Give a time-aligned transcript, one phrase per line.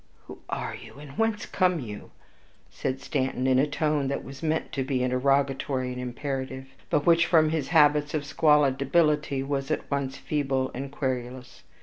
[0.25, 2.09] "Who are you, and whence come you?"
[2.71, 7.27] said Stanton, in a tone that was meant to be interrogatory and imperative, but which,
[7.27, 11.61] from his habits of squalid debility, was at once feeble and querulous.